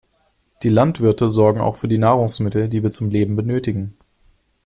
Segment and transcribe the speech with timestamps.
[0.63, 3.95] Die Landwirte sorgen auch für die Nahrungsmittel, die wir zum Leben benötigen.